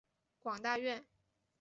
[0.39, 1.05] 广大院。